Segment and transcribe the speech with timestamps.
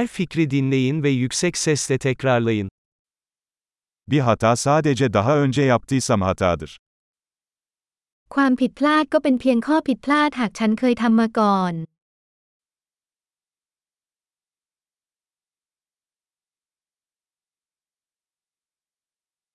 [0.00, 2.69] Her fikri dinleyin ve yüksek sesle tekrarlayın.
[4.07, 6.77] Bir hata sadece daha önce yaptıysam hatadır.
[8.35, 11.73] ความผิดพลาดก็เป็นเพียงข้อผิดพลาดหากฉันเคยทำมาก่อน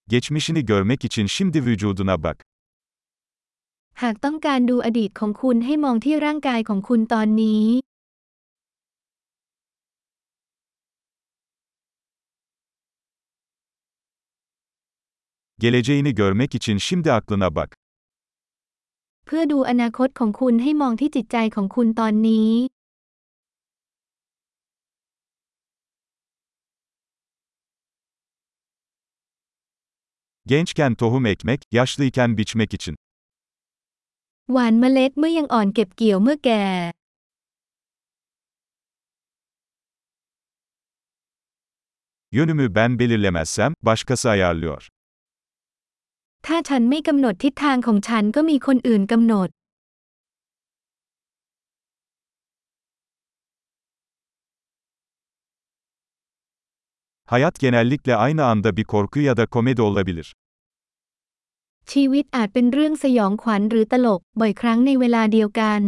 [0.09, 2.37] Geçmişini görmek için şimdi vücuduna bak.
[4.03, 7.65] หากต้องการดูอดีตของคุณให้มองที่ร่างกายของคุณตอนนี้
[15.60, 17.70] Geleceğini görmek için şimdi aklına bak.
[19.26, 22.52] เพื่อดูอนาคตของคุณให้มองที่จิตใจของคุณตอนนี้
[30.52, 32.96] Gençken tohum ekmek, yaşlıyken biçmek için.
[34.54, 36.64] หว่านเมล็ดเมื่อยังอ่อนเก็บเกี่ยวเมื่อแก่
[42.32, 44.90] Yönümü ben belirlemezsem, başkası ayarlıyor.
[46.48, 49.50] ถ้าฉันไม่กำหนดทิศทางของฉันก็มีคนอื่นกำหนด
[57.32, 60.28] Hayat genellikle aynı anda bir korku ya da komedi olabilir.
[61.92, 65.82] ชีวิตอาจเป็นเรื่องสยองขวัญหรือตลก บ่อยครั้งในเวลาเดียวกัน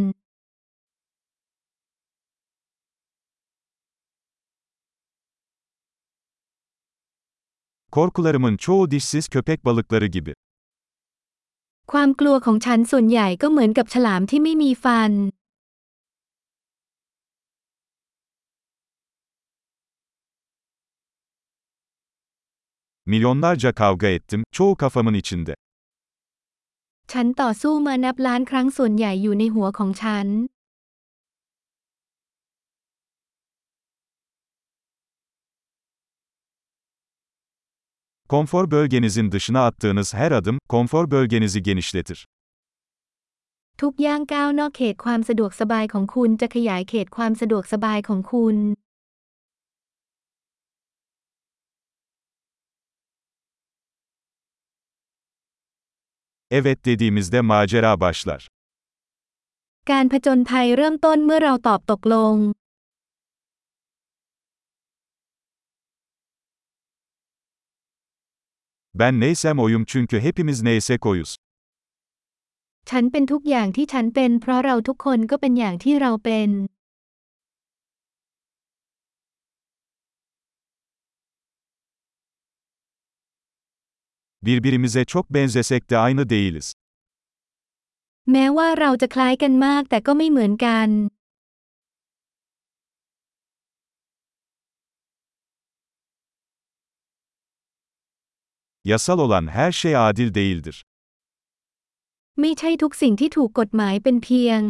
[7.95, 10.33] Korkularımın çoğu dişsiz köpek balıkları gibi.
[11.92, 15.12] ความกลัวของฉันส่วนใหญ่ก็เหมือนกับฉลามที่ไม่มีฟัน
[23.10, 25.54] Milyonlarca kavga ettim, çoğu kafamın içinde.
[27.12, 30.26] ฉันต่อสู้มานับล้านครั้งส่วนใหญ่อยู่ในหัวของฉัน
[38.33, 42.25] Konfor bölgenizin dışına attığınız her adım, konfor bölgenizi genişletir.
[43.81, 48.57] ทุกย่างก้าวนอกเขตความสะดวกสบายของคุณจะขยายเขตความสะดวกสบายของคุณ
[56.57, 58.41] Evet dediğimizde macera başlar.
[59.91, 62.35] การผจญภัยเริ่มต้นเมื่อเราตอบตกลง
[68.98, 71.36] Ben neysem oyum çünkü hepimiz neysek oyuz.
[72.88, 76.50] ฉันเป็นทุกอย่างที่ฉันเป็น เพราะเราทุกคนก็เป็นอย่างที่เราเป็น
[84.46, 86.66] Birbirimize çok benzesek de aynı değiliz.
[88.32, 90.88] แม้ว่าเราจะคล้ายกันมากแต่ก็ไม่เหมือนกัน
[98.85, 100.77] Yasal olan her şey adil değildir.
[102.41, 104.61] ไม่ใช่ทุกสิ่งที่ถูกกฎหมายเป็นเพียง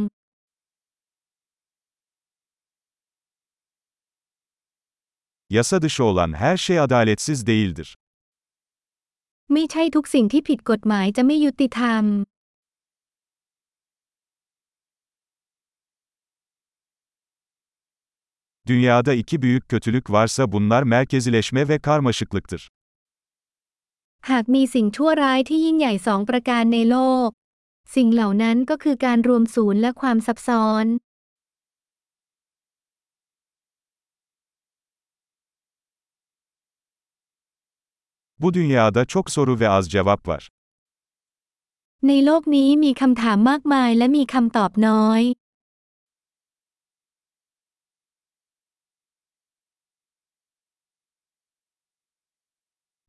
[5.49, 7.89] Yasa dışı olan her şey adaletsiz değildir.
[9.53, 12.03] ไม่ใช่ทุกสิ่งที่ผิดกฎหมายจะไม่ยุติธรรม
[18.67, 22.69] Dünyada iki büyük kötülük varsa bunlar merkezileşme ve karmaşıklıktır.
[24.30, 27.28] หากมีสิ่งชั่วร้ายที่ยิ่งใหญ่สองประการในโลก
[27.94, 30.86] สิ่งเหล่านั้นก็คือการรวมศูนย์และความซับซ้อน
[38.42, 40.42] Bu dünyada çok soru ve az cevap var.
[42.08, 45.22] ในโลกนี้มีคำถามมากมายและมีคำตอบน้อย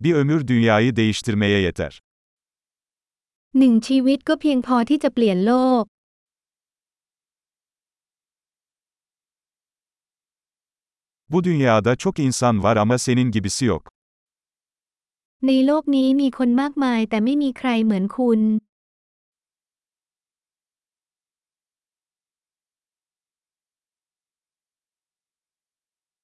[0.00, 2.00] Bir ömür dünyayı değiştirmeye yeter.
[3.58, 5.52] หนึ่งชีวิตก็เพียงพอที่จะเปลี่ยนโล
[5.82, 5.84] ก
[11.28, 13.84] Bu dünyada çok insan var ama senin gibisi yok.
[15.46, 18.40] ในโลกนี้มีคนมากมายแต่ไม่มีใครเหมือนคุณ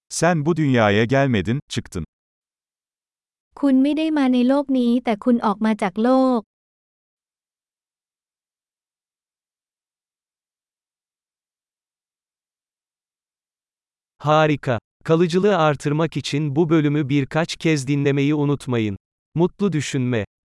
[0.09, 2.05] Sen bu dünyaya gelmedin, çıktın.
[3.61, 6.41] คุณไม่ได้มาในโลกนี้แต่คุณออกมาจากโลก
[14.21, 14.79] Harika.
[15.05, 18.97] Kalıcılığı artırmak için bu bölümü birkaç kez dinlemeyi unutmayın.
[19.35, 20.25] Mutlu düşünme.